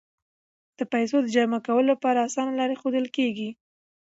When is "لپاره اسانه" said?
1.93-2.53